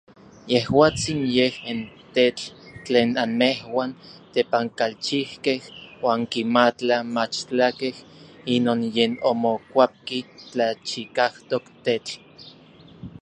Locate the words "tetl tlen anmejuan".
2.15-3.91